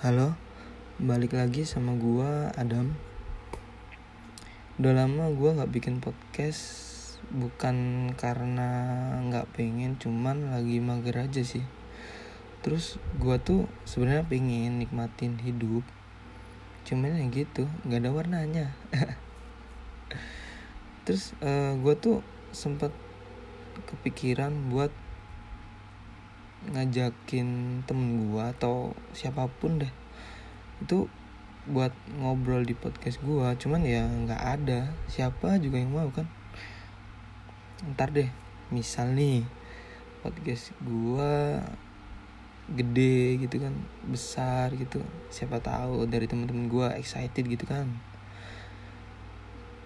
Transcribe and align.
Halo, 0.00 0.32
balik 0.96 1.36
lagi 1.36 1.68
sama 1.68 1.92
gua 1.92 2.56
Adam. 2.56 2.96
Udah 4.80 4.96
lama 4.96 5.28
gua 5.28 5.60
nggak 5.60 5.76
bikin 5.76 6.00
podcast, 6.00 6.64
bukan 7.28 8.08
karena 8.16 8.80
nggak 9.28 9.52
pengen, 9.52 10.00
cuman 10.00 10.56
lagi 10.56 10.80
mager 10.80 11.20
aja 11.20 11.44
sih. 11.44 11.60
Terus 12.64 12.96
gua 13.20 13.44
tuh 13.44 13.68
sebenarnya 13.84 14.24
pengen 14.24 14.80
nikmatin 14.80 15.36
hidup, 15.36 15.84
cuman 16.88 17.20
ya 17.20 17.28
gitu, 17.28 17.68
nggak 17.84 18.00
ada 18.00 18.10
warnanya. 18.16 18.66
Terus 21.04 21.36
uh, 21.44 21.76
gua 21.76 22.00
tuh 22.00 22.24
sempet 22.56 22.96
kepikiran 23.84 24.72
buat 24.72 24.88
ngajakin 26.68 27.80
temen 27.88 28.28
gua 28.28 28.52
atau 28.52 28.92
siapa 29.16 29.48
pun 29.48 29.80
deh 29.80 29.92
itu 30.84 31.08
buat 31.68 31.92
ngobrol 32.20 32.64
di 32.64 32.76
podcast 32.76 33.20
gua. 33.24 33.56
Cuman 33.56 33.84
ya 33.84 34.04
nggak 34.04 34.42
ada 34.60 34.92
siapa 35.08 35.60
juga 35.60 35.80
yang 35.80 35.92
mau 35.92 36.08
kan? 36.12 36.28
Ntar 37.96 38.12
deh 38.12 38.28
misal 38.68 39.16
nih 39.16 39.44
podcast 40.20 40.76
gua 40.84 41.64
gede 42.70 43.40
gitu 43.40 43.56
kan 43.60 43.72
besar 44.04 44.72
gitu. 44.76 45.00
Siapa 45.32 45.60
tahu 45.64 46.04
dari 46.08 46.28
temen-temen 46.28 46.68
gua 46.68 46.96
excited 46.96 47.44
gitu 47.48 47.64
kan. 47.64 47.88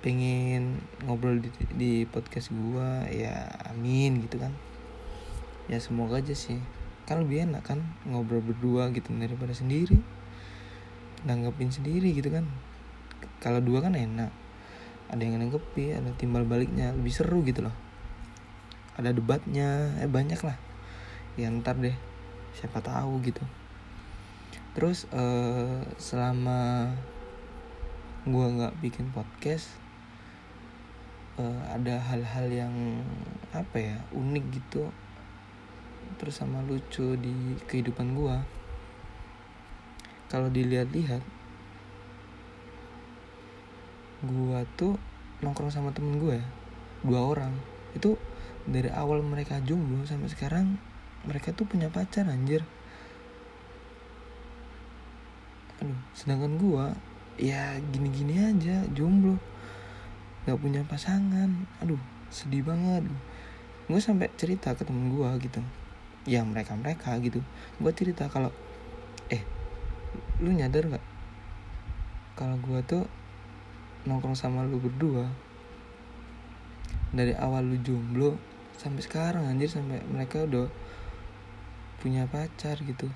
Pengen 0.02 0.84
ngobrol 1.06 1.38
di, 1.38 1.48
di 1.74 1.92
podcast 2.06 2.50
gua 2.50 3.06
ya 3.08 3.50
amin 3.70 4.20
gitu 4.26 4.42
kan 4.42 4.73
ya 5.70 5.78
semoga 5.80 6.20
aja 6.20 6.36
sih. 6.36 6.60
Kan 7.04 7.24
lebih 7.24 7.44
enak 7.48 7.64
kan 7.64 7.80
ngobrol 8.08 8.40
berdua 8.40 8.88
gitu 8.92 9.12
daripada 9.16 9.52
sendiri. 9.52 10.00
Nanggepin 11.24 11.72
sendiri 11.72 12.12
gitu 12.12 12.32
kan. 12.32 12.48
Kalau 13.40 13.60
dua 13.60 13.84
kan 13.84 13.96
enak. 13.96 14.32
Ada 15.12 15.20
yang 15.20 15.40
nanggepi 15.40 15.96
ada 15.96 16.10
timbal 16.16 16.48
baliknya. 16.48 16.92
Lebih 16.92 17.12
seru 17.12 17.44
gitu 17.44 17.64
loh. 17.64 17.76
Ada 18.96 19.12
debatnya. 19.12 20.00
Eh 20.00 20.08
banyak 20.08 20.40
lah. 20.40 20.56
Ya 21.36 21.52
ntar 21.52 21.76
deh. 21.80 21.96
Siapa 22.56 22.80
tahu 22.80 23.20
gitu. 23.24 23.44
Terus 24.74 25.06
uh, 25.12 25.86
selama 26.00 26.90
gua 28.24 28.48
nggak 28.48 28.80
bikin 28.80 29.12
podcast 29.12 29.68
uh, 31.38 31.60
ada 31.70 32.00
hal-hal 32.00 32.46
yang 32.50 32.74
apa 33.52 33.76
ya 33.78 33.96
unik 34.16 34.44
gitu 34.50 34.90
terus 36.16 36.40
sama 36.40 36.60
lucu 36.64 37.16
di 37.18 37.58
kehidupan 37.68 38.16
gua. 38.16 38.42
Kalau 40.28 40.48
dilihat-lihat 40.50 41.22
gua 44.24 44.64
tuh 44.74 44.96
nongkrong 45.44 45.68
sama 45.68 45.92
temen 45.92 46.16
gue 46.16 46.40
ya 46.40 46.46
dua 47.04 47.20
orang. 47.20 47.52
Itu 47.92 48.16
dari 48.64 48.88
awal 48.88 49.20
mereka 49.20 49.60
jomblo 49.60 50.08
sampai 50.08 50.32
sekarang 50.32 50.80
mereka 51.28 51.52
tuh 51.52 51.68
punya 51.68 51.92
pacar 51.92 52.24
anjir. 52.26 52.64
Aduh 55.84 56.00
sedangkan 56.16 56.56
gua 56.56 56.96
ya 57.36 57.76
gini-gini 57.92 58.40
aja 58.40 58.88
jomblo. 58.96 59.36
Nggak 60.48 60.58
punya 60.60 60.80
pasangan. 60.88 61.68
Aduh 61.84 62.00
sedih 62.32 62.64
banget. 62.64 63.04
Gue 63.84 64.00
sampai 64.00 64.32
cerita 64.40 64.72
ke 64.72 64.80
temen 64.88 65.12
gue 65.12 65.28
gitu 65.44 65.60
ya 66.24 66.40
mereka 66.44 66.72
mereka 66.76 67.16
gitu. 67.20 67.40
Gue 67.80 67.92
cerita 67.92 68.28
kalau 68.32 68.48
eh 69.28 69.44
lu 70.40 70.52
nyadar 70.52 70.88
nggak? 70.88 71.06
Kalau 72.34 72.56
gue 72.60 72.80
tuh 72.84 73.04
nongkrong 74.04 74.36
sama 74.36 74.64
lu 74.66 74.80
berdua 74.80 75.28
dari 77.14 77.32
awal 77.38 77.64
lu 77.64 77.78
jomblo 77.80 78.36
sampai 78.74 79.00
sekarang 79.06 79.46
anjir 79.46 79.70
sampai 79.70 80.02
mereka 80.10 80.44
udah 80.44 80.66
punya 82.02 82.26
pacar 82.28 82.76
gitu. 82.82 83.08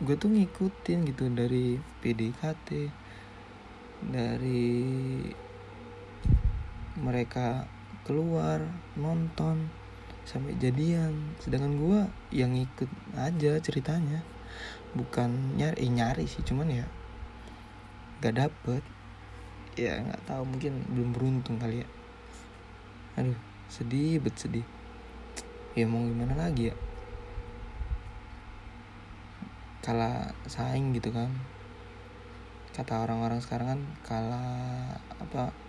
Gue 0.00 0.16
tuh 0.16 0.30
ngikutin 0.32 0.98
gitu 1.08 1.28
dari 1.32 1.76
PDKT 2.00 2.68
dari 4.04 4.72
mereka 7.00 7.64
keluar 8.04 8.60
nonton 8.94 9.83
sampai 10.24 10.56
jadian. 10.56 11.36
Sedangkan 11.40 11.76
gue 11.76 12.00
yang 12.32 12.56
ikut 12.56 12.88
aja 13.16 13.60
ceritanya. 13.60 14.24
Bukan 14.96 15.58
nyari 15.60 15.84
eh, 15.84 15.90
nyari 15.90 16.24
sih 16.24 16.42
cuman 16.42 16.68
ya 16.72 16.86
gak 18.24 18.40
dapet. 18.40 18.82
Ya 19.74 19.98
nggak 19.98 20.22
tahu 20.30 20.46
mungkin 20.46 20.86
belum 20.90 21.10
beruntung 21.12 21.58
kali 21.58 21.82
ya. 21.82 21.88
Aduh 23.20 23.38
sedih 23.68 24.22
bet 24.22 24.38
sedih. 24.38 24.66
Ya 25.74 25.84
mau 25.90 26.06
gimana 26.06 26.38
lagi 26.38 26.70
ya? 26.70 26.76
Kalah 29.82 30.32
saing 30.46 30.94
gitu 30.94 31.10
kan. 31.10 31.28
Kata 32.70 33.02
orang-orang 33.02 33.42
sekarang 33.42 33.68
kan 33.74 33.80
kalah 34.06 34.98
apa 35.18 35.63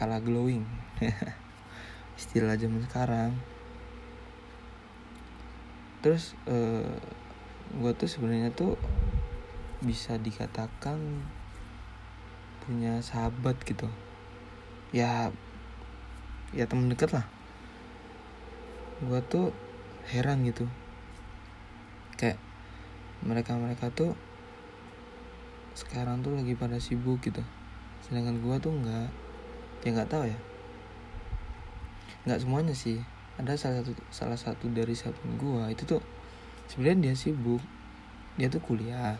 kalah 0.00 0.24
glowing. 0.24 0.64
Istilah 2.20 2.56
zaman 2.56 2.80
sekarang. 2.88 3.36
Terus 6.00 6.32
uh, 6.48 6.88
eh, 6.88 6.96
gue 7.76 7.92
tuh 7.92 8.08
sebenarnya 8.08 8.48
tuh 8.56 8.80
bisa 9.84 10.16
dikatakan 10.16 10.96
punya 12.64 13.04
sahabat 13.04 13.60
gitu. 13.68 13.92
Ya 14.96 15.28
ya 16.56 16.64
temen 16.64 16.88
deket 16.88 17.12
lah. 17.12 17.28
Gue 19.04 19.20
tuh 19.28 19.52
heran 20.08 20.48
gitu. 20.48 20.64
Kayak 22.16 22.40
mereka 23.20 23.52
mereka 23.60 23.92
tuh 23.92 24.16
sekarang 25.76 26.24
tuh 26.24 26.32
lagi 26.32 26.56
pada 26.56 26.80
sibuk 26.80 27.20
gitu. 27.20 27.44
Sedangkan 28.00 28.40
gue 28.40 28.56
tuh 28.56 28.72
nggak 28.72 29.29
ya 29.84 29.90
nggak 29.96 30.10
tahu 30.12 30.24
ya. 30.28 30.38
Nggak 32.28 32.40
semuanya 32.44 32.74
sih. 32.76 33.00
Ada 33.40 33.56
salah 33.56 33.80
satu 33.80 33.92
salah 34.12 34.38
satu 34.38 34.68
dari 34.68 34.92
sahabat 34.92 35.24
gue 35.40 35.64
itu 35.72 35.82
tuh 35.88 36.02
sebenarnya 36.68 37.10
dia 37.10 37.14
sibuk. 37.16 37.62
Dia 38.36 38.52
tuh 38.52 38.60
kuliah. 38.60 39.16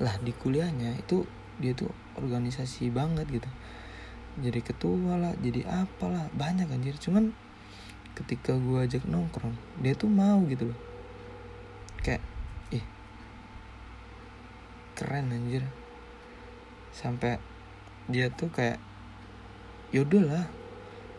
Lah 0.00 0.14
di 0.24 0.32
kuliahnya 0.32 0.96
itu 0.96 1.28
dia 1.60 1.76
tuh 1.76 1.92
organisasi 2.16 2.88
banget 2.88 3.28
gitu. 3.28 3.50
Jadi 4.40 4.64
ketua 4.64 5.20
lah 5.20 5.36
jadi 5.36 5.68
apalah 5.68 6.32
banyak 6.32 6.72
anjir. 6.72 6.96
Cuman 6.96 7.36
ketika 8.16 8.56
gue 8.56 8.88
ajak 8.88 9.04
nongkrong 9.04 9.56
dia 9.84 9.92
tuh 9.92 10.08
mau 10.08 10.40
gitu 10.48 10.72
loh. 10.72 10.78
Kayak 12.00 12.24
ih 12.72 12.84
keren 14.96 15.28
anjir. 15.28 15.68
Sampai 16.96 17.36
dia 18.08 18.32
tuh 18.32 18.48
kayak 18.48 18.80
yaudah 19.92 20.24
lah 20.24 20.44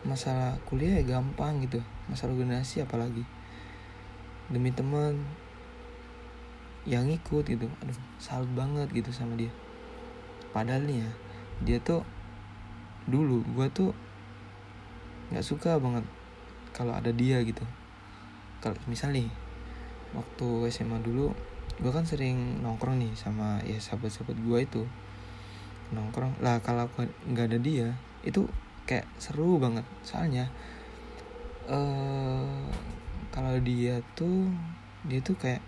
masalah 0.04 0.58
kuliah 0.66 1.00
ya 1.00 1.16
gampang 1.16 1.62
gitu 1.64 1.80
masalah 2.10 2.36
organisasi 2.36 2.84
apalagi. 2.84 3.24
Demi 4.52 4.68
teman 4.74 5.24
yang 6.84 7.08
ikut 7.08 7.48
gitu 7.48 7.64
aduh 7.80 7.96
salut 8.20 8.50
banget 8.52 8.92
gitu 8.92 9.08
sama 9.08 9.38
dia. 9.40 9.48
Padahal 10.52 10.84
nih 10.84 11.00
ya 11.00 11.10
dia 11.64 11.78
tuh 11.80 12.04
dulu 13.08 13.40
gue 13.56 13.66
tuh 13.72 13.90
nggak 15.32 15.46
suka 15.46 15.80
banget 15.80 16.04
kalau 16.76 16.92
ada 16.92 17.08
dia 17.14 17.40
gitu. 17.40 17.64
Kalau 18.60 18.76
misal 18.84 19.16
nih 19.16 19.30
waktu 20.12 20.68
SMA 20.68 21.00
dulu 21.00 21.32
gue 21.80 21.90
kan 21.90 22.04
sering 22.04 22.60
nongkrong 22.60 23.00
nih 23.00 23.16
sama 23.16 23.64
ya 23.64 23.80
sahabat-sahabat 23.80 24.36
gue 24.36 24.58
itu. 24.60 24.82
Nongkrong 25.96 26.36
lah 26.44 26.60
kalau 26.60 26.84
nggak 27.24 27.48
ada 27.48 27.58
dia 27.62 27.96
itu 28.24 28.44
kayak 28.84 29.08
seru 29.16 29.56
banget. 29.56 29.84
Soalnya 30.04 30.48
uh, 31.68 32.68
kalau 33.32 33.56
dia 33.60 34.00
tuh 34.14 34.52
dia 35.04 35.20
tuh 35.20 35.36
kayak 35.36 35.60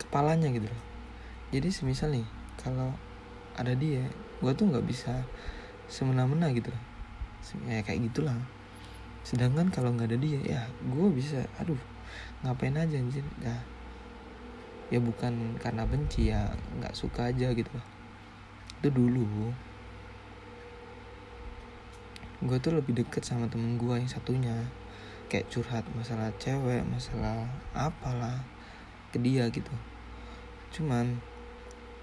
kepalanya 0.00 0.48
gitu 0.52 0.68
loh. 0.68 0.82
Jadi 1.50 1.68
semisal 1.72 2.14
nih 2.14 2.26
kalau 2.60 2.94
ada 3.58 3.74
dia 3.74 4.06
gue 4.40 4.52
tuh 4.56 4.70
nggak 4.70 4.86
bisa 4.86 5.24
semena-mena 5.90 6.48
gitu 6.54 6.72
loh. 6.72 6.82
Ya 7.66 7.82
kayak 7.82 8.12
gitulah. 8.12 8.36
Sedangkan 9.26 9.68
kalau 9.68 9.92
nggak 9.92 10.14
ada 10.14 10.18
dia 10.20 10.40
ya 10.40 10.62
gue 10.80 11.08
bisa 11.12 11.44
aduh 11.60 11.78
ngapain 12.46 12.76
aja 12.76 12.96
anjir. 12.96 13.24
Ya 13.42 13.56
ya 14.90 14.98
bukan 14.98 15.54
karena 15.62 15.86
benci 15.86 16.34
ya 16.34 16.50
nggak 16.80 16.94
suka 16.96 17.30
aja 17.30 17.52
gitu 17.52 17.70
loh. 17.72 17.86
Itu 18.80 18.88
dulu 18.90 19.52
gue 22.40 22.58
tuh 22.60 22.72
lebih 22.72 22.96
deket 22.96 23.22
sama 23.24 23.48
temen 23.48 23.76
gue 23.76 23.94
yang 23.94 24.10
satunya. 24.10 24.56
Kayak 25.30 25.48
curhat 25.52 25.84
masalah 25.94 26.34
cewek 26.42 26.82
masalah 26.88 27.46
apalah 27.72 28.42
ke 29.14 29.22
dia 29.22 29.46
gitu. 29.48 29.70
Cuman 30.74 31.20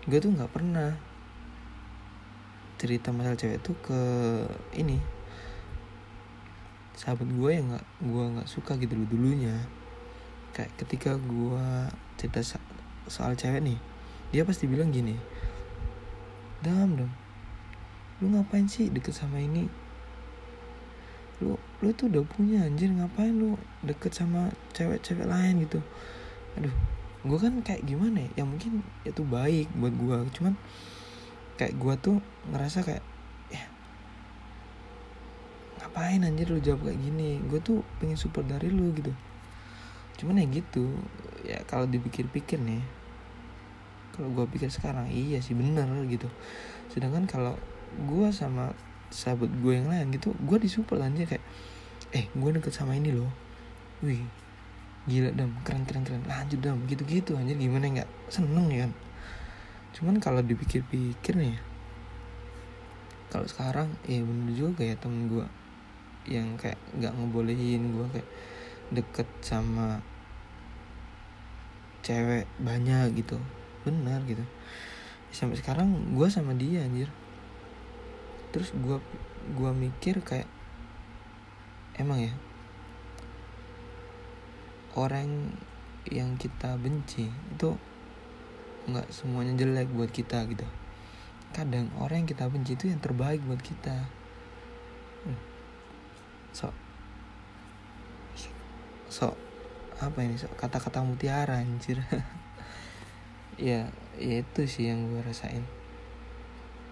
gue 0.07 0.17
tuh 0.21 0.31
nggak 0.31 0.51
pernah 0.53 0.95
cerita 2.77 3.09
masalah 3.11 3.35
cewek 3.35 3.59
tuh 3.65 3.75
ke 3.81 4.01
ini 4.77 5.01
sahabat 6.97 7.29
gue 7.29 7.49
yang 7.53 7.73
nggak 7.73 7.85
gue 8.05 8.25
nggak 8.37 8.49
suka 8.49 8.79
gitu 8.79 8.95
dulu 8.95 9.07
dulunya. 9.17 9.57
Kayak 10.55 10.73
ketika 10.79 11.19
gue 11.19 11.67
cerita 12.17 12.41
soal 13.07 13.35
cewek 13.35 13.63
nih 13.63 13.79
dia 14.31 14.43
pasti 14.43 14.67
bilang 14.67 14.91
gini 14.91 15.15
dam 16.59 16.99
dam 16.99 17.11
lu 18.19 18.33
ngapain 18.33 18.67
sih 18.67 18.91
deket 18.91 19.15
sama 19.15 19.39
ini 19.39 19.69
lu 21.77 21.93
tuh 21.93 22.09
udah 22.09 22.25
punya 22.25 22.65
anjir 22.65 22.89
ngapain 22.89 23.37
lu 23.37 23.53
deket 23.85 24.09
sama 24.17 24.49
cewek-cewek 24.73 25.29
lain 25.29 25.61
gitu? 25.61 25.79
Aduh 26.57 26.73
gue 27.27 27.37
kan 27.37 27.59
kayak 27.59 27.83
gimana 27.83 28.23
ya, 28.23 28.41
ya 28.41 28.43
mungkin 28.47 28.85
itu 29.03 29.21
baik 29.25 29.67
buat 29.75 29.91
gue 29.91 30.17
cuman 30.37 30.53
kayak 31.59 31.75
gue 31.75 31.93
tuh 31.99 32.17
ngerasa 32.53 32.85
kayak 32.85 33.03
ya 33.51 33.65
ngapain 35.81 36.23
anjir 36.23 36.49
lu 36.49 36.57
jawab 36.61 36.89
kayak 36.89 36.97
gini? 36.97 37.41
Gue 37.45 37.61
tuh 37.61 37.85
pengen 38.01 38.17
support 38.17 38.49
dari 38.49 38.69
lu 38.73 38.89
gitu. 38.93 39.13
Cuman 40.17 40.41
ya 40.41 40.45
gitu 40.49 40.97
ya 41.45 41.61
kalau 41.69 41.85
dipikir-pikir 41.85 42.57
nih 42.57 42.81
kalau 44.17 44.33
gue 44.33 44.45
pikir 44.49 44.73
sekarang 44.73 45.13
iya 45.13 45.37
sih 45.45 45.53
bener 45.53 45.85
gitu. 46.09 46.25
Sedangkan 46.89 47.29
kalau 47.29 47.53
gue 48.01 48.29
sama 48.33 48.73
sahabat 49.07 49.47
gue 49.63 49.73
yang 49.73 49.87
lain 49.87 50.11
gitu 50.11 50.35
gue 50.35 50.57
disupport 50.59 51.07
aja 51.07 51.23
kayak 51.23 51.43
eh 52.15 52.25
gue 52.31 52.49
deket 52.55 52.73
sama 52.75 52.95
ini 52.95 53.11
loh. 53.15 53.31
Wih 54.03 54.23
gila 55.07 55.31
dam 55.31 55.55
keren 55.63 55.87
keren 55.87 56.03
keren. 56.03 56.23
Lanjut 56.27 56.59
dam 56.59 56.83
gitu 56.87 57.03
gitu 57.07 57.31
aja 57.39 57.53
gimana 57.55 57.87
nggak 57.87 58.09
seneng 58.27 58.67
ya 58.71 58.87
kan? 58.87 58.91
Cuman 59.95 60.15
kalau 60.19 60.43
dipikir-pikir 60.43 61.33
nih 61.39 61.55
kalau 63.27 63.43
sekarang 63.47 63.91
ya 64.07 64.23
bener 64.23 64.55
juga 64.55 64.87
ya 64.87 64.95
temen 64.95 65.27
gue 65.27 65.45
yang 66.27 66.55
kayak 66.55 66.79
nggak 66.95 67.11
ngebolehin 67.11 67.91
gue 67.91 68.05
kayak 68.15 68.29
deket 68.91 69.27
sama 69.43 69.99
cewek 72.03 72.47
banyak 72.59 73.15
gitu. 73.19 73.39
Benar 73.83 74.23
gitu. 74.27 74.43
Sampai 75.31 75.59
sekarang 75.59 76.15
gue 76.15 76.27
sama 76.31 76.55
dia 76.55 76.83
anjir 76.83 77.11
terus 78.57 78.73
gue 78.73 78.97
gua 79.53 79.69
mikir 79.69 80.25
kayak 80.25 80.49
emang 82.01 82.25
ya 82.25 82.33
orang 84.97 85.53
yang 86.09 86.41
kita 86.41 86.73
benci 86.81 87.29
itu 87.29 87.77
nggak 88.89 89.13
semuanya 89.13 89.53
jelek 89.53 89.93
buat 89.93 90.09
kita 90.09 90.47
gitu. 90.49 90.65
Kadang 91.53 91.93
orang 92.01 92.25
yang 92.25 92.29
kita 92.33 92.49
benci 92.49 92.73
itu 92.73 92.89
yang 92.89 92.97
terbaik 92.97 93.43
buat 93.45 93.61
kita. 93.61 94.09
Hmm. 95.27 95.39
so 96.49 96.73
so 99.11 99.37
apa 100.01 100.17
ini? 100.25 100.39
So 100.39 100.49
kata-kata 100.57 101.05
mutiara 101.05 101.61
anjir. 101.61 102.01
Ya, 103.57 103.89
ya 104.21 104.45
itu 104.45 104.69
sih 104.69 104.85
yang 104.85 105.09
gue 105.09 105.17
rasain. 105.25 105.65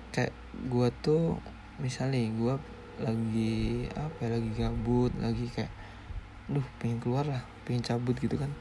Kayak 0.09 0.33
gue 0.65 0.89
tuh 1.05 1.37
misalnya 1.81 2.23
gue 2.31 2.55
lagi 3.03 3.87
apa 3.91 4.17
ya, 4.23 4.29
lagi 4.39 4.49
gabut 4.55 5.11
lagi 5.19 5.51
kayak 5.51 5.71
duh 6.47 6.63
pengen 6.79 7.03
keluar 7.03 7.27
lah 7.27 7.43
pengen 7.65 7.83
cabut 7.83 8.15
gitu 8.15 8.37
kan. 8.37 8.53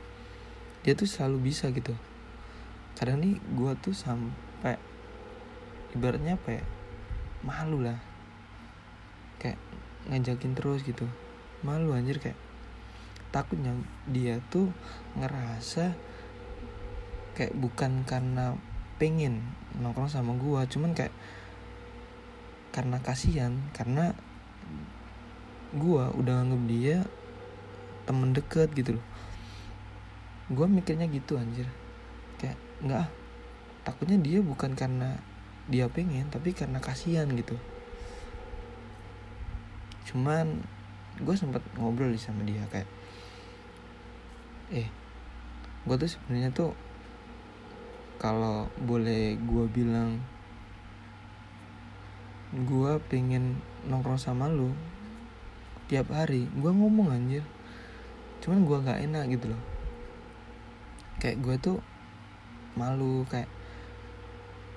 Dia 0.83 0.97
tuh 0.97 1.09
selalu 1.09 1.53
bisa 1.53 1.71
gitu. 1.71 1.95
Kadang 2.99 3.21
nih 3.21 3.39
gue 3.39 3.73
tuh 3.81 3.95
sampai 3.95 4.77
ibaratnya 5.95 6.35
apa 6.35 6.61
ya 6.61 6.65
malu 7.45 7.85
lah. 7.85 8.01
Kayak 9.39 9.61
ngajakin 10.11 10.53
terus 10.57 10.81
gitu. 10.83 11.07
Malu 11.65 11.93
anjir 11.93 12.19
kayak 12.21 12.37
takutnya 13.35 13.75
dia 14.07 14.39
tuh 14.49 14.71
ngerasa 15.19 15.95
kayak 17.35 17.55
bukan 17.59 18.07
karena 18.07 18.55
pengen 18.95 19.43
nongkrong 19.75 20.07
sama 20.07 20.39
gue 20.39 20.61
cuman 20.71 20.95
kayak 20.95 21.11
karena 22.75 22.99
kasihan 22.99 23.55
karena 23.71 24.11
gue 25.71 26.05
udah 26.19 26.43
nganggep 26.43 26.63
dia 26.67 26.97
temen 28.03 28.35
deket 28.35 28.75
gitu 28.75 28.99
loh. 28.99 29.07
Gue 30.51 30.67
mikirnya 30.67 31.07
gitu 31.07 31.39
anjir. 31.39 31.71
Kayak 32.43 32.59
nggak 32.83 32.99
ah 33.07 33.09
takutnya 33.87 34.19
dia 34.19 34.43
bukan 34.43 34.75
karena 34.75 35.23
dia 35.71 35.87
pengen 35.87 36.27
tapi 36.35 36.51
karena 36.51 36.83
kasihan 36.83 37.31
gitu. 37.31 37.55
Cuman 40.11 40.67
gue 41.23 41.35
sempat 41.39 41.63
ngobrol 41.79 42.11
sama 42.19 42.43
dia 42.43 42.67
kayak 42.75 42.91
eh 44.75 44.91
gue 45.87 45.95
tuh 45.95 46.11
sebenarnya 46.11 46.51
tuh 46.51 46.75
kalau 48.19 48.67
boleh 48.83 49.39
gue 49.39 49.65
bilang 49.71 50.19
gue 52.55 52.93
pengen 53.11 53.59
nongkrong 53.91 54.23
sama 54.23 54.47
lu 54.47 54.71
tiap 55.91 56.15
hari. 56.15 56.47
Gue 56.55 56.71
ngomong 56.71 57.11
anjir. 57.11 57.43
Cuman 58.39 58.63
gue 58.63 58.79
gak 58.79 59.03
enak 59.03 59.25
gitu 59.35 59.51
loh. 59.51 59.63
Kayak 61.19 61.43
gue 61.43 61.57
tuh 61.59 61.79
malu 62.79 63.27
kayak 63.27 63.51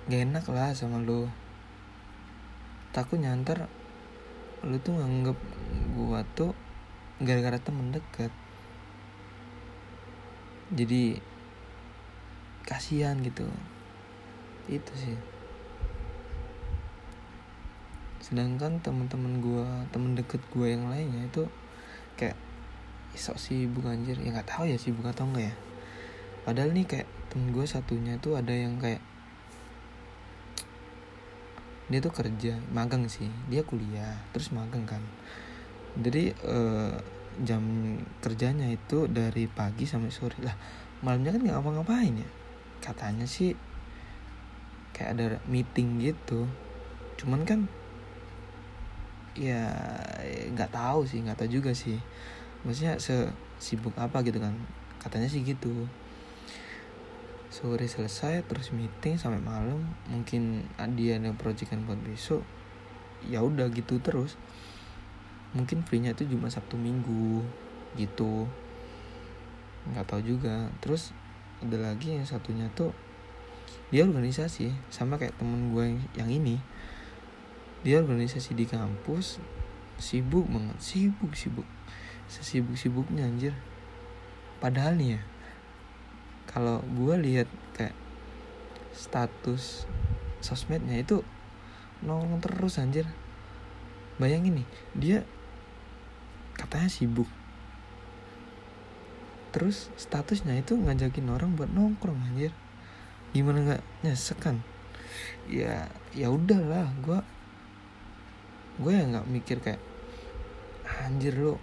gak 0.09 0.25
enak 0.25 0.45
lah 0.49 0.73
sama 0.73 0.97
lu. 0.97 1.29
Takut 2.97 3.21
nyantar 3.21 3.69
lu 4.65 4.81
tuh 4.81 4.97
nganggep 4.97 5.37
gue 5.93 6.19
tuh 6.33 6.51
gara-gara 7.21 7.61
temen 7.61 7.93
deket. 7.93 8.33
Jadi 10.73 11.21
kasihan 12.65 13.21
gitu. 13.21 13.45
Itu 14.65 14.91
sih 14.97 15.36
sedangkan 18.27 18.83
teman-teman 18.83 19.39
gue 19.39 19.67
temen 19.95 20.11
deket 20.19 20.43
gue 20.51 20.67
yang 20.67 20.91
lainnya 20.91 21.31
itu 21.31 21.47
kayak 22.19 22.35
sok 23.15 23.39
sibuk 23.39 23.87
anjir. 23.87 24.19
Ya 24.19 24.35
nggak 24.35 24.51
tahu 24.51 24.67
ya 24.67 24.75
sibuk 24.75 25.07
atau 25.07 25.23
enggak 25.31 25.51
ya. 25.51 25.55
Padahal 26.43 26.75
nih 26.75 26.83
kayak 26.83 27.07
temen 27.31 27.55
gue 27.55 27.63
satunya 27.63 28.19
tuh 28.19 28.35
ada 28.35 28.51
yang 28.51 28.75
kayak 28.83 28.99
dia 31.87 32.03
tuh 32.03 32.11
kerja 32.11 32.59
magang 32.75 33.07
sih. 33.07 33.31
Dia 33.47 33.63
kuliah 33.63 34.19
terus 34.35 34.51
magang 34.51 34.83
kan. 34.83 34.99
Jadi 35.95 36.35
eh, 36.35 36.95
jam 37.47 37.63
kerjanya 38.19 38.67
itu 38.67 39.07
dari 39.07 39.47
pagi 39.47 39.87
sampai 39.87 40.11
sore. 40.11 40.35
Lah 40.43 40.55
malamnya 40.99 41.31
kan 41.31 41.41
nggak 41.47 41.55
ngapa-ngapain 41.55 42.21
ya? 42.21 42.29
Katanya 42.83 43.23
sih 43.23 43.55
kayak 44.91 45.09
ada 45.15 45.25
meeting 45.47 46.03
gitu. 46.03 46.43
Cuman 47.17 47.47
kan 47.47 47.71
ya 49.37 49.69
nggak 50.57 50.73
tahu 50.73 51.05
sih 51.05 51.21
nggak 51.21 51.37
tahu 51.37 51.61
juga 51.61 51.71
sih. 51.77 52.01
Maksudnya 52.65 52.97
sibuk 53.61 53.93
apa 53.95 54.25
gitu 54.25 54.41
kan? 54.41 54.57
Katanya 54.97 55.29
sih 55.29 55.45
gitu. 55.45 55.85
Sore 57.53 57.85
selesai 57.87 58.43
terus 58.49 58.73
meeting 58.73 59.15
sampai 59.15 59.39
malam. 59.39 59.85
Mungkin 60.09 60.65
dia 60.97 61.21
ada 61.21 61.31
proyekan 61.37 61.85
buat 61.85 62.01
besok. 62.01 62.41
Ya 63.25 63.45
udah 63.45 63.69
gitu 63.71 64.01
terus. 64.01 64.35
Mungkin 65.55 65.85
free-nya 65.85 66.11
itu 66.17 66.27
cuma 66.33 66.51
sabtu 66.51 66.75
minggu 66.75 67.45
gitu. 67.95 68.49
Nggak 69.93 70.05
tahu 70.05 70.21
juga. 70.25 70.67
Terus 70.83 71.15
ada 71.63 71.77
lagi 71.79 72.13
yang 72.13 72.27
satunya 72.27 72.69
tuh 72.77 72.93
dia 73.87 74.03
organisasi 74.03 74.75
sama 74.91 75.15
kayak 75.15 75.39
temen 75.39 75.71
gue 75.71 75.95
yang 76.19 76.27
ini 76.27 76.59
dia 77.85 78.01
organisasi 78.01 78.57
di 78.57 78.65
kampus. 78.65 79.41
Sibuk 79.97 80.45
banget. 80.49 80.77
Sibuk 80.81 81.33
sibuk. 81.33 81.67
Sesibuk 82.29 82.77
sibuknya 82.77 83.25
anjir. 83.25 83.53
Padahal 84.57 84.97
nih 84.97 85.17
ya 85.17 85.21
kalau 86.47 86.81
gue 86.81 87.15
lihat 87.21 87.45
kayak 87.77 87.93
status 88.95 89.85
sosmednya 90.41 90.97
itu 90.97 91.21
nongkrong 92.01 92.41
terus 92.41 92.81
anjir. 92.81 93.05
Bayangin 94.17 94.63
nih 94.63 94.67
dia 94.97 95.19
katanya 96.57 96.89
sibuk. 96.89 97.29
Terus 99.53 99.93
statusnya 99.97 100.57
itu 100.57 100.73
ngajakin 100.73 101.29
orang 101.29 101.53
buat 101.53 101.69
nongkrong 101.69 102.17
anjir. 102.33 102.49
Gimana 103.37 103.61
nggak 103.61 103.83
nyesek 104.01 104.41
kan? 104.41 104.65
Ya 105.45 105.85
ya 106.17 106.33
udahlah 106.33 106.89
gue 107.05 107.19
gue 108.77 108.91
ya 108.93 109.03
nggak 109.09 109.25
mikir 109.25 109.57
kayak 109.57 109.81
anjir 110.85 111.33
lo 111.33 111.57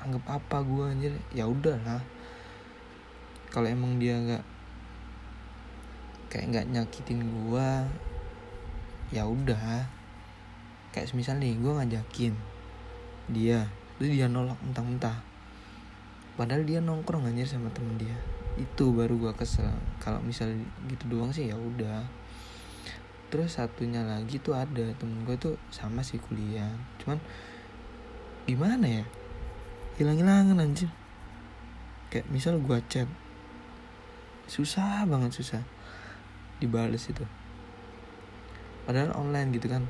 anggap 0.00 0.40
apa 0.40 0.64
gue 0.64 0.84
anjir? 0.84 1.12
Ya 1.36 1.44
udahlah. 1.44 2.00
Kalau 3.52 3.68
emang 3.68 4.00
dia 4.00 4.16
nggak 4.16 4.44
kayak 6.30 6.46
nggak 6.54 6.66
nyakitin 6.72 7.20
gue 7.20 7.68
ya 9.12 9.28
udah. 9.28 9.84
Kayak 10.90 11.12
misal 11.14 11.36
nih 11.38 11.54
gue 11.60 11.72
ngajakin 11.72 12.34
dia 13.30 13.68
terus 13.96 14.16
dia 14.16 14.26
nolak 14.26 14.56
mentah-mentah. 14.64 15.20
Padahal 16.40 16.64
dia 16.64 16.80
nongkrong 16.80 17.28
anjir 17.28 17.44
sama 17.44 17.68
temen 17.68 18.00
dia. 18.00 18.16
Itu 18.56 18.96
baru 18.96 19.20
gue 19.20 19.32
kesel. 19.36 19.68
Kalau 20.00 20.24
misal 20.24 20.48
gitu 20.88 21.04
doang 21.12 21.28
sih 21.30 21.52
ya 21.52 21.56
udah 21.60 22.19
terus 23.30 23.56
satunya 23.56 24.02
lagi 24.02 24.42
tuh 24.42 24.58
ada 24.58 24.90
temen 24.98 25.22
gue 25.24 25.38
tuh 25.38 25.54
sama 25.70 26.02
sih 26.02 26.18
kuliah. 26.18 26.70
Cuman 27.00 27.22
gimana 28.44 28.84
ya? 28.84 29.04
Hilang-hilangan 29.96 30.58
anjir. 30.58 30.90
Kayak 32.10 32.26
misal 32.28 32.58
gue 32.58 32.78
chat 32.90 33.06
susah 34.50 35.06
banget 35.06 35.30
susah 35.30 35.62
dibales 36.58 37.06
itu. 37.06 37.22
Padahal 38.84 39.14
online 39.14 39.54
gitu 39.54 39.70
kan. 39.70 39.86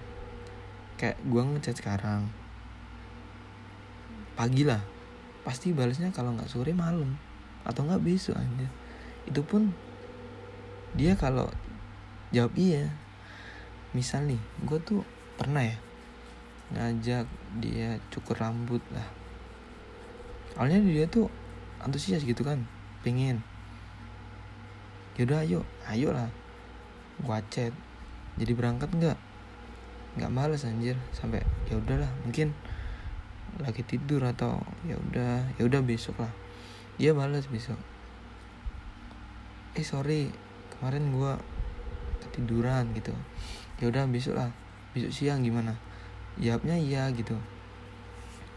Kayak 1.00 1.16
gue 1.24 1.42
ngechat 1.42 1.80
sekarang. 1.80 2.28
Pagi 4.36 4.68
lah. 4.68 4.84
Pasti 5.40 5.72
balasnya 5.72 6.12
kalau 6.12 6.36
nggak 6.36 6.52
sore 6.52 6.76
malam. 6.76 7.16
Atau 7.64 7.88
nggak 7.88 8.04
besok 8.04 8.36
aja 8.36 8.68
itu 9.28 9.42
pun 9.44 9.70
dia 10.96 11.14
kalau 11.14 11.46
jawab 12.34 12.50
iya 12.56 12.90
misal 13.90 14.26
nih 14.26 14.40
gue 14.62 14.78
tuh 14.82 15.02
pernah 15.34 15.64
ya 15.64 15.78
ngajak 16.70 17.26
dia 17.58 17.98
cukur 18.14 18.38
rambut 18.38 18.82
lah. 18.94 19.06
Awalnya 20.54 20.86
dia 20.86 21.06
tuh 21.10 21.26
antusias 21.82 22.22
gitu 22.22 22.46
kan 22.46 22.62
pengen 23.02 23.42
yaudah 25.18 25.42
ayo. 25.42 25.66
Ayo 25.90 26.14
lah. 26.14 26.30
Gua 27.20 27.42
chat. 27.50 27.74
Jadi 28.38 28.52
berangkat 28.54 28.88
nggak? 28.94 29.18
Nggak 30.16 30.30
males 30.30 30.62
anjir. 30.62 30.94
Sampai 31.10 31.42
ya 31.66 31.76
udahlah 31.76 32.08
mungkin 32.22 32.54
lagi 33.58 33.82
tidur 33.82 34.22
atau 34.22 34.62
ya 34.86 34.94
udah 34.94 35.50
ya 35.58 35.62
udah 35.66 35.82
besok 35.82 36.22
lah. 36.22 36.32
Dia 36.96 37.10
balas 37.12 37.50
besok. 37.50 37.76
Eh 39.74 39.82
sorry 39.82 40.30
kemarin 40.76 41.10
gua 41.10 41.34
ketiduran 42.22 42.94
gitu 42.94 43.10
ya 43.80 43.88
udah 43.88 44.04
besok 44.06 44.36
lah. 44.36 44.52
Besok 44.92 45.10
siang 45.10 45.40
gimana? 45.40 45.80
Jawabnya 46.36 46.76
iya 46.76 47.08
gitu. 47.16 47.34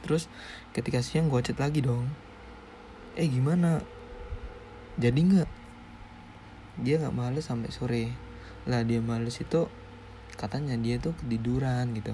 Terus 0.04 0.28
ketika 0.76 1.00
siang 1.00 1.32
gua 1.32 1.40
chat 1.40 1.56
lagi 1.56 1.80
dong. 1.80 2.12
Eh 3.16 3.26
gimana? 3.32 3.80
Jadi 5.00 5.20
nggak? 5.24 5.50
Dia 6.84 7.00
nggak 7.00 7.16
males 7.16 7.48
sampai 7.48 7.72
sore. 7.72 8.12
Lah 8.68 8.84
dia 8.84 9.00
males 9.00 9.40
itu 9.40 9.72
katanya 10.36 10.76
dia 10.76 11.00
tuh 11.00 11.16
ketiduran 11.24 11.96
gitu. 11.96 12.12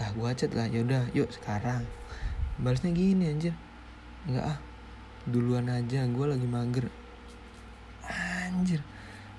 Lah 0.00 0.08
gua 0.16 0.32
chat 0.32 0.56
lah 0.56 0.72
ya 0.72 0.80
udah 0.80 1.12
yuk 1.12 1.28
sekarang. 1.28 1.84
Balasnya 2.56 2.96
gini 2.96 3.28
anjir. 3.28 3.52
Nggak 4.24 4.56
ah. 4.56 4.58
Duluan 5.28 5.68
aja 5.68 6.08
gua 6.08 6.32
lagi 6.32 6.48
mager. 6.48 6.88
Anjir. 8.08 8.80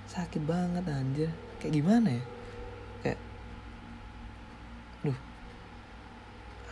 Sakit 0.06 0.46
banget 0.46 0.86
anjir 0.86 1.34
kayak 1.60 1.74
gimana 1.76 2.08
ya? 2.16 2.24
Kayak 3.04 3.20
aduh 5.00 5.20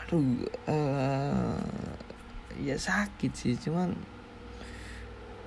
aduh 0.03 0.23
uh, 0.67 1.61
ya 2.57 2.75
sakit 2.79 3.31
sih 3.35 3.53
cuman 3.59 3.93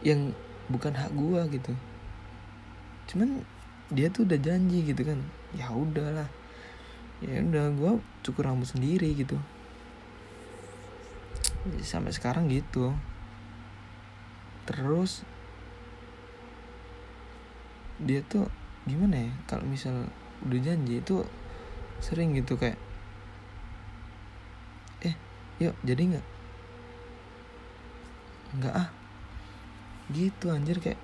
yang 0.04 0.32
bukan 0.68 0.94
hak 0.94 1.12
gua 1.16 1.48
gitu. 1.48 1.72
Cuman 3.10 3.42
dia 3.90 4.06
tuh 4.12 4.22
udah 4.22 4.38
janji 4.38 4.86
gitu 4.86 5.02
kan 5.02 5.18
ya 5.50 5.66
udahlah 5.74 6.30
ya 7.18 7.42
udah 7.42 7.74
gua 7.74 7.98
cukur 8.22 8.46
rambut 8.46 8.70
sendiri 8.70 9.12
gitu. 9.16 9.40
Sampai 11.82 12.14
sekarang 12.14 12.48
gitu. 12.48 12.94
Terus 14.68 15.26
dia 18.00 18.22
tuh 18.24 18.48
gimana 18.88 19.28
ya 19.28 19.32
kalau 19.44 19.64
misal 19.68 20.08
udah 20.44 20.60
janji 20.60 21.04
itu 21.04 21.20
sering 22.00 22.32
gitu 22.32 22.56
kayak 22.56 22.80
eh 25.04 25.14
yuk 25.60 25.76
jadi 25.84 26.16
nggak? 26.16 26.26
Nggak 28.56 28.74
ah. 28.74 28.88
Gitu 30.10 30.46
anjir 30.48 30.80
kayak 30.80 31.00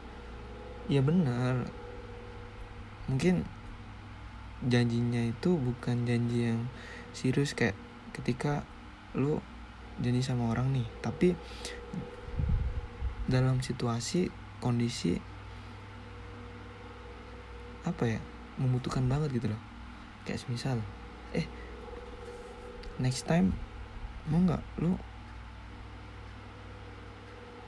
ya 0.88 1.04
benar. 1.04 1.68
Mungkin 3.06 3.44
janjinya 4.64 5.20
itu 5.20 5.60
bukan 5.60 6.08
janji 6.08 6.48
yang 6.48 6.72
serius 7.12 7.52
kayak 7.52 7.76
ketika 8.16 8.64
lu 9.12 9.44
janji 10.00 10.24
sama 10.24 10.52
orang 10.52 10.72
nih 10.72 10.88
tapi 11.04 11.36
dalam 13.28 13.60
situasi 13.60 14.32
kondisi 14.60 15.20
apa 17.86 18.18
ya 18.18 18.20
membutuhkan 18.58 19.06
banget 19.06 19.38
gitu 19.38 19.46
loh. 19.54 19.60
Kayak 20.26 20.42
misal 20.50 20.82
eh 21.30 21.46
next 22.98 23.30
time 23.30 23.54
mau 24.26 24.42
nggak 24.42 24.62
lu 24.82 24.98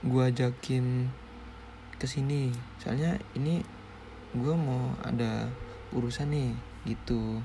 gua 0.03 0.27
ajakin 0.27 1.07
ke 1.99 2.07
sini? 2.11 2.51
Soalnya 2.83 3.19
ini 3.39 3.63
gue 4.35 4.55
mau 4.55 4.95
ada 5.03 5.51
urusan 5.91 6.31
nih 6.31 6.51
gitu. 6.87 7.43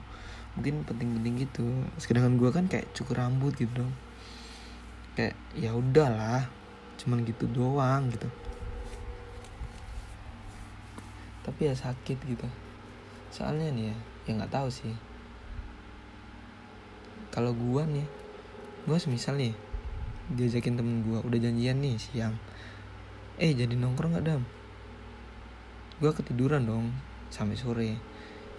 Mungkin 0.53 0.85
penting-penting 0.85 1.49
gitu. 1.49 1.65
Sedangkan 1.97 2.37
gue 2.37 2.49
kan 2.53 2.65
kayak 2.69 2.93
cukur 2.93 3.17
rambut 3.17 3.57
gitu 3.57 3.73
dong. 3.81 3.93
Kayak 5.17 5.33
ya 5.57 5.73
udahlah 5.73 6.45
cuman 7.01 7.25
gitu 7.25 7.49
doang 7.49 8.13
gitu. 8.13 8.29
Tapi 11.43 11.59
ya 11.67 11.73
sakit 11.73 12.17
gitu 12.23 12.47
soalnya 13.33 13.73
nih 13.73 13.89
ya 13.89 13.97
ya 14.29 14.31
nggak 14.37 14.53
tahu 14.53 14.69
sih. 14.69 14.93
Kalau 17.33 17.49
gue 17.57 17.81
nih 17.81 18.05
gue 18.85 18.97
semisal 19.01 19.41
nih 19.41 19.57
diajakin 20.37 20.77
temen 20.77 21.01
gue 21.01 21.19
udah 21.19 21.39
janjian 21.41 21.81
nih 21.81 21.97
siang. 21.97 22.37
Eh 23.41 23.57
jadi 23.57 23.73
nongkrong 23.73 24.13
gak 24.13 24.25
dam? 24.29 24.45
Gue 25.97 26.13
ketiduran 26.13 26.69
dong 26.69 26.93
sampai 27.33 27.57
sore. 27.57 27.97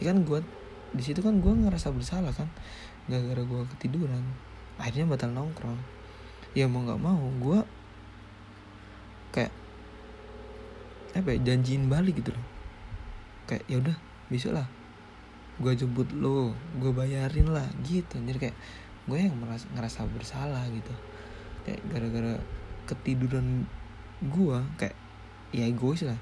Ya 0.02 0.10
kan 0.10 0.26
gue 0.26 0.42
di 0.90 1.02
situ 1.06 1.22
kan 1.22 1.38
gue 1.38 1.52
ngerasa 1.54 1.94
bersalah 1.94 2.34
kan 2.34 2.50
gara-gara 3.06 3.46
gue 3.46 3.62
ketiduran. 3.78 4.26
Akhirnya 4.76 5.06
batal 5.06 5.30
nongkrong. 5.30 5.78
Ya 6.58 6.66
mau 6.66 6.82
nggak 6.82 6.98
mau 6.98 7.22
gue 7.38 7.58
kayak 9.30 9.54
apa 11.14 11.28
ya 11.30 11.38
janjiin 11.46 11.86
balik 11.86 12.18
gitu 12.18 12.34
loh. 12.34 12.46
Kayak 13.46 13.62
ya 13.70 13.76
udah 13.78 13.96
besok 14.28 14.56
lah 14.56 14.66
gue 15.54 15.72
jemput 15.78 16.10
lo 16.18 16.50
gue 16.82 16.90
bayarin 16.90 17.46
lah 17.54 17.66
gitu. 17.86 18.18
Anjir 18.18 18.42
kayak 18.42 18.56
gue 19.06 19.18
yang 19.18 19.36
merasa, 19.38 19.66
ngerasa 19.70 20.00
bersalah 20.10 20.64
gitu. 20.74 20.90
Kayak 21.62 21.80
gara-gara 21.90 22.34
ketiduran 22.90 23.68
gue 24.24 24.58
kayak 24.80 24.96
ya 25.54 25.70
egois 25.70 26.02
lah. 26.02 26.18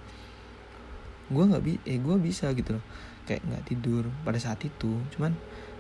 Gue 1.33 1.49
nggak 1.49 1.63
bi 1.65 1.81
eh 1.89 1.97
gue 1.97 2.17
bisa 2.21 2.53
gitu 2.53 2.77
loh. 2.77 2.85
Kayak 3.25 3.49
nggak 3.49 3.65
tidur 3.73 4.05
pada 4.27 4.37
saat 4.37 4.61
itu 4.61 5.01
cuman 5.17 5.33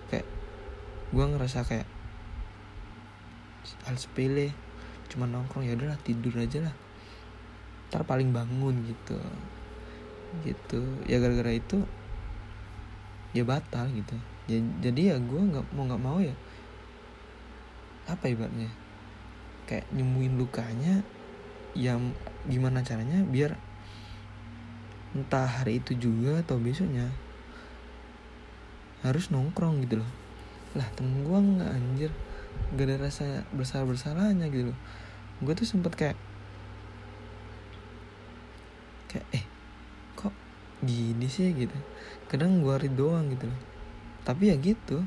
kayak 0.09 0.25
gue 1.13 1.25
ngerasa 1.37 1.69
kayak 1.69 1.89
hal 3.85 3.95
sepele 3.99 4.51
cuman 5.13 5.29
nongkrong 5.29 5.69
ya 5.69 5.77
udahlah 5.77 6.01
tidur 6.01 6.33
aja 6.41 6.65
lah. 6.65 6.75
Ntar 7.93 8.09
paling 8.09 8.33
bangun 8.33 8.81
gitu. 8.89 9.21
Gitu. 10.41 10.81
Ya 11.05 11.21
gara-gara 11.21 11.53
itu 11.53 11.85
ya 13.33 13.45
batal 13.45 13.89
gitu. 13.93 14.17
Jadi 14.81 15.13
ya 15.13 15.17
gue 15.17 15.41
nggak 15.41 15.73
mau 15.73 15.85
nggak 15.89 16.03
mau 16.03 16.19
ya 16.21 16.35
apa 18.03 18.27
ibaratnya 18.27 18.67
kayak 19.71 19.87
nyembuhin 19.95 20.35
lukanya 20.37 21.07
yang 21.73 22.13
gimana 22.51 22.83
caranya 22.83 23.23
biar 23.25 23.57
entah 25.15 25.47
hari 25.47 25.79
itu 25.81 25.97
juga 25.97 26.43
atau 26.43 26.59
besoknya 26.59 27.09
harus 29.07 29.31
nongkrong 29.31 29.85
gitu 29.87 30.01
loh. 30.03 30.11
Lah 30.77 30.89
temen 30.99 31.25
gue 31.25 31.39
nggak 31.39 31.71
anjir 31.73 32.11
gak 32.77 32.85
ada 32.89 32.97
rasa 33.09 33.45
bersalah 33.55 33.89
bersalahnya 33.89 34.49
gitu 34.53 34.73
loh. 34.73 34.79
Gue 35.41 35.55
tuh 35.57 35.65
sempet 35.65 35.93
kayak 35.95 36.19
kayak 39.09 39.27
eh 39.37 39.42
gini 41.23 41.31
sih 41.31 41.55
gitu. 41.55 41.79
Kadang 42.27 42.67
gue 42.67 42.75
read 42.75 42.99
doang 42.99 43.31
gitu 43.31 43.47
tapi 44.27 44.51
ya 44.51 44.59
gitu. 44.59 45.07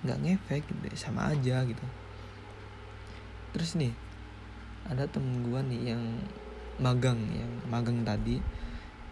Nggak 0.00 0.18
ngefek 0.24 0.62
gitu 0.64 0.96
sama 0.96 1.28
aja 1.28 1.68
gitu. 1.68 1.84
Terus 3.52 3.76
nih 3.76 3.92
ada 4.88 5.04
temen 5.04 5.44
gue 5.44 5.60
nih 5.68 5.92
yang 5.92 6.02
magang 6.80 7.20
yang 7.36 7.52
magang 7.68 8.00
tadi. 8.08 8.40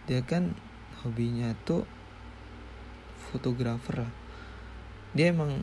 Dia 0.09 0.25
kan 0.25 0.57
hobinya 1.05 1.53
tuh 1.61 1.85
fotografer 3.29 4.01
lah. 4.01 4.13
Dia 5.13 5.29
emang 5.29 5.61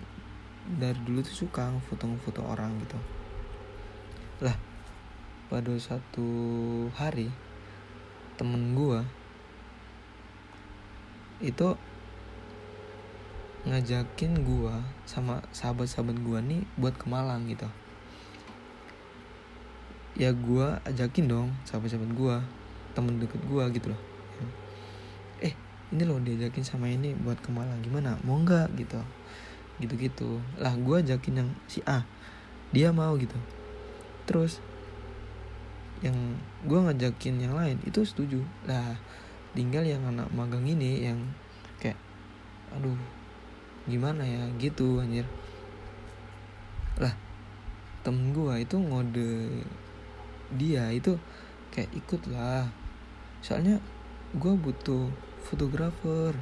dari 0.64 0.96
dulu 1.02 1.26
tuh 1.26 1.34
suka 1.46 1.74
foto-foto 1.90 2.46
orang 2.46 2.78
gitu. 2.86 2.98
Lah 4.46 4.54
pada 5.50 5.74
satu 5.78 6.26
hari 6.94 7.30
temen 8.34 8.74
gua 8.74 9.06
itu 11.42 11.74
ngajakin 13.64 14.44
gua 14.44 14.84
sama 15.08 15.40
sahabat-sahabat 15.56 16.20
gua 16.20 16.44
nih 16.44 16.68
buat 16.76 16.94
ke 16.94 17.08
Malang 17.08 17.48
gitu. 17.48 17.66
Ya 20.14 20.30
gua 20.30 20.78
ajakin 20.84 21.26
dong 21.26 21.48
sahabat-sahabat 21.64 22.10
gua 22.12 22.44
temen 22.92 23.18
deket 23.18 23.40
gua 23.48 23.66
gitu 23.72 23.90
loh. 23.90 24.00
Eh 25.42 25.56
ini 25.90 26.02
loh 26.06 26.20
diajakin 26.22 26.62
sama 26.62 26.86
ini 26.90 27.16
buat 27.16 27.40
ke 27.40 27.50
Malang 27.50 27.80
gimana? 27.82 28.20
Mau 28.22 28.38
nggak? 28.42 28.74
Gitu. 28.78 29.00
Gitu-gitu. 29.82 30.38
Lah 30.60 30.74
gue 30.78 31.02
ajakin 31.02 31.34
yang 31.42 31.50
si 31.66 31.82
A 31.86 32.06
dia 32.70 32.90
mau 32.90 33.14
gitu. 33.18 33.38
Terus 34.26 34.58
yang 36.02 36.36
gue 36.66 36.78
ngajakin 36.78 37.34
yang 37.38 37.54
lain 37.54 37.78
itu 37.82 38.02
setuju. 38.06 38.42
Lah 38.66 38.98
tinggal 39.54 39.86
yang 39.86 40.02
anak 40.10 40.28
magang 40.34 40.66
ini 40.66 41.06
yang 41.06 41.18
kayak 41.78 41.96
aduh 42.74 42.98
gimana 43.86 44.26
ya? 44.26 44.42
Gitu 44.58 45.00
anjir. 45.00 45.24
Lah 46.98 47.14
temen 48.04 48.36
gue 48.36 48.54
itu 48.60 48.76
ngode 48.76 49.64
dia 50.54 50.92
itu 50.92 51.16
kayak 51.72 51.90
ikut 51.94 52.22
lah. 52.30 52.68
Soalnya 53.40 53.78
gue 54.34 54.54
butuh 54.58 55.08
fotografer. 55.46 56.34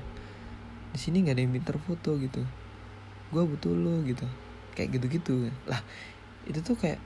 Di 0.93 0.99
sini 1.01 1.25
nggak 1.25 1.37
ada 1.37 1.43
yang 1.45 1.55
pintar 1.57 1.77
foto 1.81 2.17
gitu. 2.21 2.43
Gue 3.33 3.45
butuh 3.45 3.73
lo 3.73 4.01
gitu. 4.05 4.25
Kayak 4.73 5.01
gitu-gitu. 5.01 5.53
Lah 5.69 5.81
itu 6.49 6.59
tuh 6.65 6.77
kayak 6.77 7.01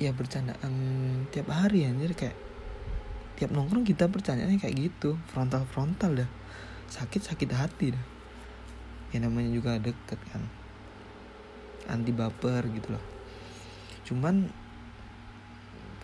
ya 0.00 0.12
bercandaan 0.16 0.72
tiap 1.32 1.48
hari 1.52 1.84
anjir. 1.88 2.12
Kayak 2.16 2.36
tiap 3.40 3.56
nongkrong 3.56 3.88
kita 3.88 4.04
bercandanya 4.04 4.60
kayak 4.60 4.92
gitu. 4.92 5.16
Frontal 5.32 5.64
frontal 5.64 6.12
dah. 6.12 6.30
Sakit 6.92 7.24
sakit 7.24 7.48
hati 7.56 7.96
dah. 7.96 8.04
Ya 9.16 9.24
namanya 9.24 9.48
juga 9.48 9.80
deket 9.80 10.20
kan. 10.28 10.44
Anti 11.88 12.12
baper 12.12 12.68
gitu 12.68 12.92
loh. 12.92 13.04
Cuman 14.04 14.52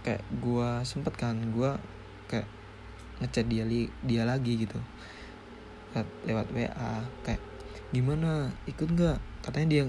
kayak 0.00 0.24
gue 0.40 0.70
sempet 0.88 1.12
kan 1.20 1.36
gue 1.52 1.76
kayak 2.24 2.48
ngechat 3.20 3.44
dia 3.52 3.68
li 3.68 3.92
dia 4.00 4.24
lagi 4.24 4.56
gitu. 4.56 4.80
Lewat 6.24 6.48
WA 6.56 7.04
kayak 7.20 7.44
gimana? 7.92 8.48
Ikut 8.64 8.96
nggak? 8.96 9.20
Katanya 9.44 9.68
dia 9.68 9.84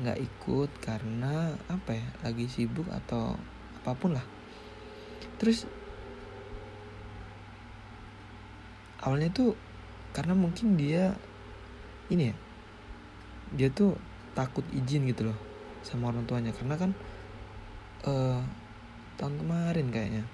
nggak 0.00 0.16
ikut 0.16 0.70
karena 0.80 1.52
apa 1.68 1.92
ya 1.92 2.08
lagi 2.24 2.48
sibuk 2.48 2.88
atau 2.88 3.36
apa 3.82 3.92
pun 3.98 4.14
lah 4.14 4.37
terus 5.38 5.66
awalnya 8.98 9.30
tuh 9.30 9.54
karena 10.10 10.34
mungkin 10.34 10.74
dia 10.74 11.14
ini 12.10 12.32
ya 12.32 12.36
dia 13.54 13.68
tuh 13.72 13.96
takut 14.36 14.64
izin 14.70 15.08
gitu 15.08 15.30
loh 15.32 15.38
sama 15.80 16.12
orang 16.12 16.28
tuanya. 16.28 16.52
Karena 16.52 16.76
kan 16.76 16.90
uh, 18.04 18.40
tahun 19.16 19.34
kemarin 19.40 19.88
kayaknya 19.88 20.24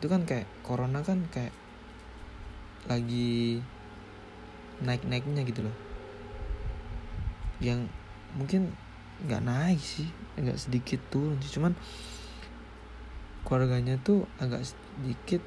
itu 0.00 0.06
kan 0.08 0.24
kayak 0.24 0.48
corona 0.64 1.04
kan 1.04 1.28
kayak 1.28 1.52
lagi 2.88 3.60
naik-naiknya 4.80 5.44
gitu 5.44 5.68
loh. 5.68 5.76
Yang 7.60 7.92
mungkin 8.34 8.72
nggak 9.28 9.44
naik 9.44 9.80
sih 9.80 10.08
nggak 10.40 10.56
sedikit 10.56 11.00
turun 11.12 11.36
sih. 11.44 11.52
Cuman 11.60 11.76
keluarganya 13.50 13.98
tuh 13.98 14.30
agak 14.38 14.62
sedikit 14.62 15.42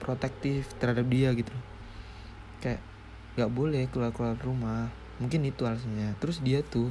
protektif 0.00 0.72
terhadap 0.80 1.04
dia 1.12 1.36
gitu. 1.36 1.52
Kayak 2.64 2.80
nggak 3.36 3.50
boleh 3.52 3.84
keluar 3.92 4.16
keluar 4.16 4.40
rumah. 4.40 4.88
Mungkin 5.20 5.44
itu 5.44 5.68
alasannya. 5.68 6.16
Terus 6.16 6.40
dia 6.40 6.64
tuh 6.64 6.88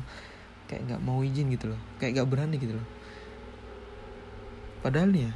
kayak 0.70 0.94
nggak 0.94 1.02
mau 1.02 1.26
izin 1.26 1.50
gitu 1.50 1.74
loh. 1.74 1.82
Kayak 1.98 2.22
nggak 2.22 2.30
berani 2.30 2.56
gitu 2.62 2.78
loh. 2.78 2.88
Padahal 4.86 5.10
ya 5.10 5.34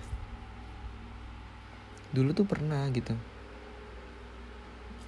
dulu 2.14 2.38
tuh 2.38 2.46
pernah 2.46 2.86
gitu. 2.94 3.18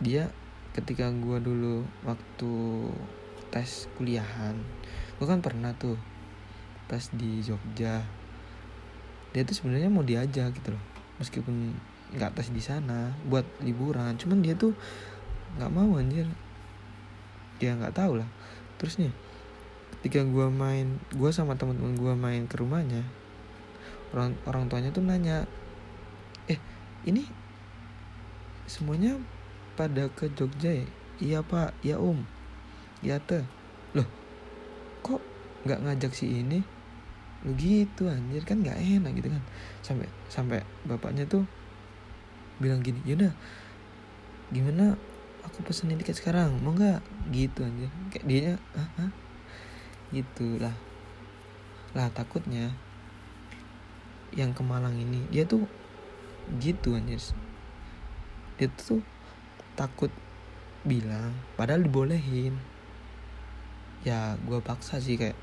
Dia 0.02 0.34
ketika 0.74 1.14
gue 1.14 1.38
dulu 1.38 1.86
waktu 2.02 2.54
tes 3.54 3.86
kuliahan 3.94 4.58
gue 5.22 5.26
kan 5.30 5.46
pernah 5.46 5.78
tuh 5.78 5.94
tes 6.90 7.14
di 7.14 7.46
Jogja 7.46 8.02
dia 9.34 9.42
tuh 9.44 9.58
sebenarnya 9.58 9.90
mau 9.90 10.06
diajak 10.06 10.54
gitu 10.54 10.74
loh. 10.74 10.84
Meskipun 11.18 11.74
nggak 12.14 12.38
tes 12.38 12.54
di 12.54 12.62
sana 12.62 13.10
buat 13.26 13.42
liburan 13.66 14.14
cuman 14.22 14.46
dia 14.46 14.54
tuh 14.54 14.78
nggak 15.58 15.72
mau 15.74 15.98
anjir. 15.98 16.30
Dia 17.58 17.74
nggak 17.74 17.98
tahu 17.98 18.22
lah. 18.22 18.30
Terus 18.78 19.02
nih 19.02 19.14
ketika 20.00 20.22
gue 20.26 20.48
main 20.52 21.00
gue 21.16 21.32
sama 21.32 21.56
teman-teman 21.56 21.96
gue 21.96 22.14
main 22.18 22.44
ke 22.44 22.60
rumahnya 22.60 23.08
orang 24.12 24.36
orang 24.44 24.68
tuanya 24.68 24.92
tuh 24.92 25.00
nanya 25.00 25.48
eh 26.52 26.60
ini 27.08 27.24
semuanya 28.70 29.16
pada 29.74 30.12
ke 30.14 30.30
Jogja 30.38 30.70
ya? 30.70 30.88
Iya 31.24 31.40
pak. 31.42 31.74
Iya 31.82 31.98
om. 31.98 32.22
Iya 33.02 33.18
teh. 33.24 33.42
Loh 33.98 34.06
kok 35.04 35.20
nggak 35.64 35.82
ngajak 35.84 36.12
si 36.14 36.44
ini 36.44 36.62
gitu 37.44 38.08
anjir 38.08 38.48
kan 38.48 38.64
nggak 38.64 38.80
enak 38.80 39.12
gitu 39.20 39.30
kan. 39.32 39.44
Sampai 39.84 40.08
sampai 40.32 40.60
bapaknya 40.88 41.28
tuh 41.28 41.44
bilang 42.62 42.80
gini 42.80 43.02
yaudah 43.04 43.34
gimana 44.54 44.96
aku 45.44 45.66
pesenin 45.68 46.00
tiket 46.00 46.18
sekarang? 46.18 46.56
Mau 46.64 46.72
nggak? 46.72 47.04
Gitu 47.36 47.60
anjir. 47.68 47.92
Kayak 48.14 48.26
dia 48.26 48.50
ah, 48.80 49.12
lah 50.62 50.76
lah 51.94 52.10
takutnya 52.10 52.74
yang 54.34 54.54
ke 54.54 54.66
Malang 54.66 54.98
ini 54.98 55.28
dia 55.30 55.44
tuh 55.44 55.68
gitu 56.64 56.96
anjir. 56.96 57.20
Dia 58.56 58.72
tuh 58.72 59.04
takut 59.76 60.10
bilang 60.88 61.36
padahal 61.60 61.84
dibolehin. 61.84 62.56
Ya 64.04 64.36
gue 64.44 64.60
paksa 64.60 65.00
sih 65.00 65.16
kayak 65.16 65.36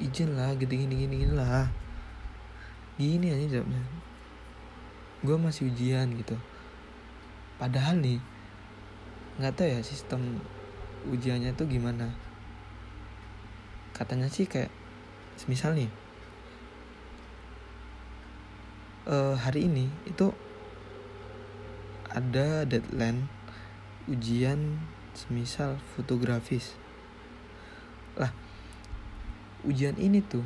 izin 0.00 0.34
lah 0.34 0.56
gitu 0.56 0.72
gini 0.72 1.06
gini, 1.06 1.14
gini 1.24 1.36
lah. 1.36 1.68
Gini 2.96 3.30
aja 3.30 3.60
jawabnya. 3.60 3.80
Gue 5.20 5.36
masih 5.36 5.68
ujian 5.68 6.08
gitu. 6.16 6.36
Padahal 7.60 8.00
nih 8.00 8.20
nggak 9.36 9.52
tahu 9.56 9.68
ya 9.68 9.80
sistem 9.84 10.40
ujiannya 11.08 11.52
tuh 11.52 11.68
gimana. 11.68 12.08
Katanya 13.92 14.32
sih 14.32 14.48
kayak 14.48 14.72
misal 15.48 15.72
nih 15.72 15.88
uh, 19.08 19.36
hari 19.40 19.64
ini 19.66 19.88
itu 20.04 20.32
ada 22.10 22.66
deadline 22.66 23.30
ujian 24.10 24.82
semisal 25.14 25.78
fotografis 25.94 26.74
ujian 29.64 29.96
ini 30.00 30.22
tuh 30.24 30.44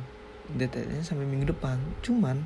deadline 0.53 1.03
sampai 1.05 1.25
minggu 1.25 1.49
depan. 1.51 1.79
Cuman 2.05 2.45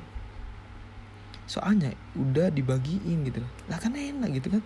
soalnya 1.44 1.92
udah 2.14 2.48
dibagiin 2.52 3.26
gitu 3.26 3.42
loh. 3.42 3.52
Lah 3.66 3.78
kan 3.78 3.94
enak 3.94 4.30
gitu 4.38 4.54
kan? 4.54 4.62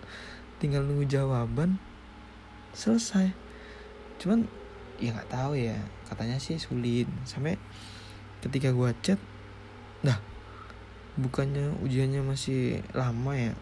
Tinggal 0.61 0.85
nunggu 0.85 1.05
jawaban 1.09 1.81
selesai. 2.75 3.33
Cuman 4.21 4.47
ya 5.01 5.11
nggak 5.15 5.31
tahu 5.31 5.57
ya. 5.59 5.77
Katanya 6.07 6.37
sih 6.37 6.57
sulit. 6.61 7.09
Sampai 7.27 7.59
ketika 8.45 8.69
gua 8.71 8.93
chat 9.01 9.17
nah 10.05 10.21
bukannya 11.17 11.81
ujiannya 11.81 12.21
masih 12.21 12.85
lama 12.93 13.33
ya? 13.35 13.53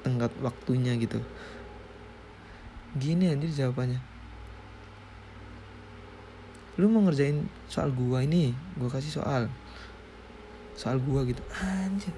Tenggat 0.00 0.32
waktunya 0.40 0.96
gitu. 0.96 1.20
Gini 2.96 3.30
anjir 3.30 3.52
jawabannya 3.52 4.09
lu 6.78 6.86
mau 6.86 7.02
ngerjain 7.06 7.48
soal 7.66 7.90
gua 7.90 8.22
ini? 8.22 8.54
Gua 8.78 8.92
kasih 8.92 9.22
soal. 9.22 9.50
Soal 10.78 11.02
gua 11.02 11.26
gitu. 11.26 11.42
Anjir 11.58 12.14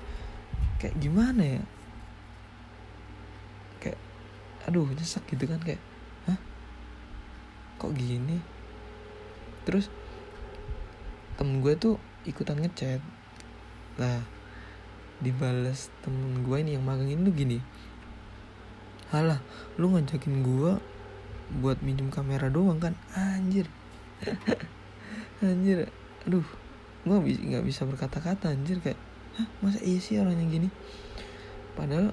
kayak 0.83 0.99
gimana 0.99 1.43
ya? 1.47 1.63
Kayak 3.79 3.99
aduh 4.67 4.91
nyesek 4.91 5.23
gitu 5.31 5.47
kan 5.47 5.63
kayak 5.63 5.79
hah? 6.27 6.39
Kok 7.79 7.95
gini? 7.95 8.43
Terus 9.63 9.87
temen 11.39 11.63
gue 11.63 11.79
tuh 11.79 12.03
ikutan 12.27 12.59
ngechat. 12.59 12.99
Lah 14.03 14.27
dibales 15.23 15.87
temen 16.03 16.43
gue 16.43 16.57
ini 16.59 16.75
yang 16.75 16.83
magang 16.83 17.07
ini 17.07 17.23
tuh 17.23 17.35
gini. 17.35 17.59
Halah 19.15 19.39
lu 19.79 19.95
ngajakin 19.95 20.43
gue 20.43 20.73
buat 21.63 21.79
minjem 21.79 22.11
kamera 22.11 22.51
doang 22.51 22.83
kan? 22.83 22.99
Anjir 23.15 23.71
anjir 25.43 25.91
aduh 26.27 26.47
gue 27.03 27.17
nggak 27.19 27.67
bisa 27.67 27.83
berkata-kata 27.83 28.55
anjir 28.55 28.79
kayak 28.79 29.01
Hah, 29.33 29.49
masa 29.65 29.81
iya 29.81 29.97
sih 29.97 30.21
orang 30.21 30.37
yang 30.37 30.53
gini? 30.53 30.69
Padahal 31.73 32.13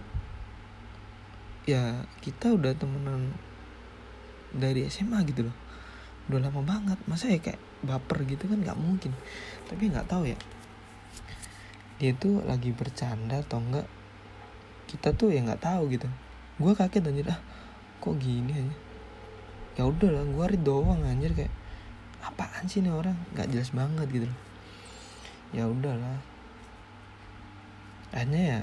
ya 1.67 2.07
kita 2.23 2.55
udah 2.55 2.71
temenan 2.79 3.35
dari 4.55 4.87
SMA 4.87 5.27
gitu 5.27 5.51
loh. 5.51 5.55
Udah 6.31 6.47
lama 6.47 6.63
banget 6.63 6.95
masa 7.11 7.27
ya 7.27 7.43
kayak 7.43 7.59
baper 7.83 8.23
gitu 8.23 8.47
kan 8.47 8.63
nggak 8.63 8.79
mungkin. 8.79 9.11
Tapi 9.67 9.91
nggak 9.91 10.07
tahu 10.07 10.31
ya 10.31 10.39
dia 11.99 12.15
tuh 12.15 12.39
lagi 12.47 12.71
bercanda 12.71 13.43
atau 13.43 13.59
enggak 13.59 13.83
kita 14.87 15.11
tuh 15.11 15.35
ya 15.35 15.43
nggak 15.43 15.59
tahu 15.59 15.91
gitu. 15.91 16.07
Gue 16.55 16.71
kaget 16.71 17.03
anjir 17.03 17.27
ah 17.27 17.39
kok 17.99 18.15
gini 18.15 18.55
aja? 18.55 18.75
Ya 19.75 19.83
udah 19.83 20.07
lah 20.07 20.23
gue 20.23 20.45
read 20.55 20.63
doang 20.63 21.03
anjir 21.03 21.35
kayak 21.35 21.51
apaan 22.23 22.67
sih 22.67 22.83
nih 22.83 22.91
orang? 22.93 23.15
Nggak 23.35 23.49
jelas 23.51 23.69
banget 23.71 24.07
gitu 24.11 24.29
ya 25.49 25.65
udahlah. 25.65 26.19
Akhirnya 28.13 28.41
ya 28.41 28.59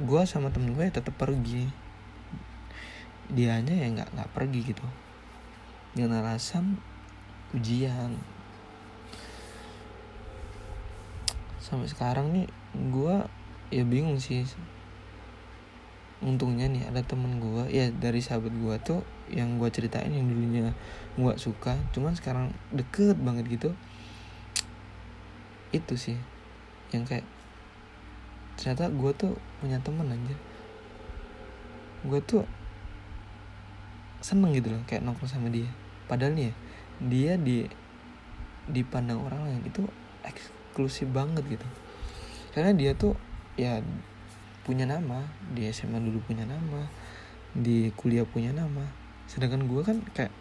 gue 0.00 0.22
sama 0.24 0.48
temen 0.52 0.72
gue 0.72 0.84
ya 0.88 0.92
tetap 0.92 1.16
pergi. 1.16 1.68
Dianya 3.30 3.74
ya 3.76 3.86
nggak 3.92 4.10
nggak 4.16 4.32
pergi 4.32 4.60
gitu. 4.72 4.86
Dengan 5.92 6.24
alasan 6.24 6.80
ujian. 7.52 8.16
Sampai 11.60 11.88
sekarang 11.90 12.32
nih 12.32 12.46
gue 12.74 13.16
ya 13.70 13.84
bingung 13.84 14.18
sih 14.18 14.42
untungnya 16.20 16.68
nih 16.68 16.84
ada 16.84 17.00
temen 17.00 17.40
gue 17.40 17.72
ya 17.72 17.88
dari 17.88 18.20
sahabat 18.20 18.52
gue 18.52 18.76
tuh 18.84 19.00
yang 19.32 19.56
gue 19.56 19.68
ceritain 19.72 20.12
yang 20.12 20.28
dulunya 20.28 20.72
gue 21.16 21.32
suka. 21.40 21.76
Cuman 21.96 22.16
sekarang 22.16 22.52
deket 22.72 23.16
banget 23.16 23.48
gitu. 23.48 23.70
Itu 25.72 25.94
sih 25.96 26.18
yang 26.90 27.06
kayak 27.06 27.24
ternyata 28.58 28.92
gue 28.92 29.10
tuh 29.16 29.32
punya 29.62 29.80
temen 29.80 30.04
aja 30.04 30.36
gue 32.00 32.20
tuh 32.24 32.44
seneng 34.20 34.52
gitu 34.56 34.72
loh 34.72 34.82
kayak 34.84 35.04
nongkrong 35.04 35.28
sama 35.28 35.48
dia. 35.48 35.68
Padahal 36.08 36.36
nih 36.36 36.48
ya 36.48 36.54
dia 37.00 37.32
di 37.40 37.64
dipandang 38.68 39.24
orang 39.24 39.48
lain 39.48 39.62
itu 39.64 39.84
eksklusif 40.24 41.08
banget 41.08 41.44
gitu. 41.48 41.66
Karena 42.52 42.76
dia 42.76 42.92
tuh 42.92 43.16
ya 43.56 43.80
punya 44.62 44.84
nama 44.84 45.24
di 45.56 45.66
SMA 45.72 45.98
dulu 45.98 46.20
punya 46.24 46.44
nama 46.44 46.86
di 47.56 47.90
kuliah 47.98 48.26
punya 48.26 48.54
nama. 48.54 48.86
Sedangkan 49.26 49.66
gue 49.66 49.82
kan 49.82 49.98
kayak 50.14 50.32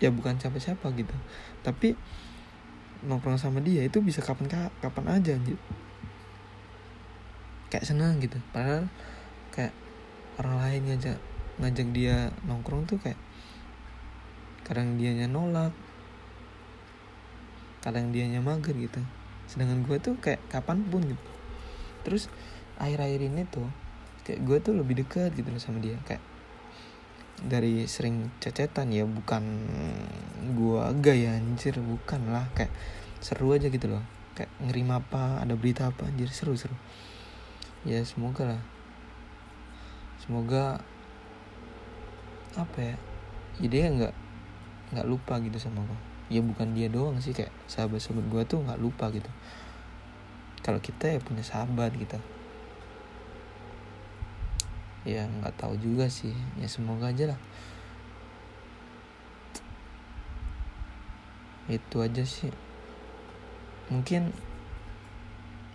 ya 0.00 0.10
bukan 0.12 0.36
siapa-siapa 0.40 0.92
gitu. 0.96 1.14
Tapi 1.64 1.96
nongkrong 3.04 3.36
sama 3.36 3.60
dia 3.60 3.84
itu 3.84 4.00
bisa 4.00 4.24
kapan 4.24 4.48
kapan 4.80 5.04
aja 5.20 5.36
anjir. 5.36 5.58
Kayak 7.68 7.84
senang 7.84 8.20
gitu. 8.20 8.40
Padahal 8.52 8.88
kayak 9.52 9.74
orang 10.40 10.56
lain 10.60 10.82
ngajak 10.92 11.18
ngajak 11.54 11.88
dia 11.94 12.16
nongkrong 12.48 12.88
tuh 12.88 12.98
kayak 13.00 13.20
kadang 14.64 14.96
dianya 14.96 15.28
nolak. 15.28 15.72
Kadang 17.84 18.16
dianya 18.16 18.40
mager 18.40 18.72
gitu. 18.72 19.00
Sedangkan 19.44 19.84
gue 19.84 19.96
tuh 20.00 20.16
kayak 20.16 20.40
kapan 20.48 20.80
pun 20.88 21.04
gitu. 21.04 21.30
Terus 22.04 22.32
akhir-akhir 22.78 23.20
ini 23.30 23.42
tuh 23.46 23.66
kayak 24.24 24.40
gue 24.42 24.58
tuh 24.64 24.74
lebih 24.74 25.04
dekat 25.04 25.36
gitu 25.36 25.48
loh 25.52 25.62
sama 25.62 25.78
dia. 25.78 26.00
Kayak 26.08 26.24
dari 27.44 27.84
sering 27.90 28.30
cecetan 28.38 28.94
ya 28.94 29.02
bukan 29.04 29.42
gua 30.54 30.94
gaya 30.94 31.34
anjir 31.36 31.76
bukan 31.82 32.30
lah. 32.30 32.46
Kayak 32.54 32.72
seru 33.18 33.52
aja 33.52 33.68
gitu 33.68 33.90
loh. 33.90 34.02
Kayak 34.38 34.50
ngerima 34.62 35.02
apa 35.02 35.42
ada 35.42 35.54
berita 35.54 35.90
apa 35.90 36.06
anjir 36.10 36.30
seru 36.30 36.54
seru 36.54 36.74
ya 37.84 38.00
semoga 38.02 38.56
lah. 38.56 38.62
Semoga 40.24 40.80
apa 42.56 42.78
ya 42.80 42.96
ya 43.60 43.68
dia 43.68 43.84
nggak 43.92 44.14
nggak 44.94 45.06
lupa 45.06 45.36
gitu 45.42 45.58
sama 45.60 45.84
gua. 45.84 45.98
Ya 46.32 46.40
bukan 46.40 46.72
dia 46.72 46.88
doang 46.88 47.20
sih 47.20 47.36
kayak 47.36 47.52
sahabat 47.68 48.00
sahabat 48.00 48.24
gua 48.32 48.42
tuh 48.48 48.64
nggak 48.64 48.80
lupa 48.80 49.12
gitu. 49.12 49.28
Kalau 50.64 50.80
kita 50.80 51.12
ya 51.12 51.20
punya 51.20 51.44
sahabat 51.44 51.92
gitu 51.98 52.16
ya 55.04 55.28
nggak 55.28 55.56
tahu 55.60 55.76
juga 55.80 56.08
sih. 56.08 56.32
Ya 56.60 56.68
semoga 56.68 57.12
aja 57.12 57.36
lah. 57.36 57.40
Itu 61.68 62.00
aja 62.00 62.24
sih. 62.24 62.52
Mungkin 63.92 64.32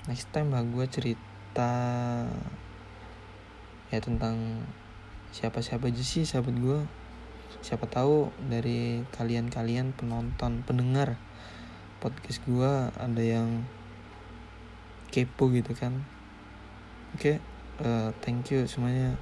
next 0.09 0.33
time 0.33 0.49
lah 0.53 0.65
gue 0.65 0.85
cerita 0.89 1.71
ya 3.89 3.99
tentang 4.01 4.65
siapa-siapa 5.29 5.89
aja 5.89 6.01
sih 6.01 6.25
sahabat 6.25 6.57
gue 6.57 6.79
siapa 7.61 7.85
tahu 7.89 8.29
dari 8.49 9.05
kalian-kalian 9.13 9.93
penonton 9.93 10.61
pendengar 10.65 11.17
podcast 11.99 12.41
gue 12.45 12.71
ada 12.95 13.23
yang 13.23 13.65
kepo 15.09 15.49
gitu 15.51 15.73
kan. 15.73 16.05
Oke? 17.17 17.37
okay? 17.41 17.48
Uh, 17.81 18.11
thank 18.21 18.51
you 18.51 18.67
semuanya 18.67 19.15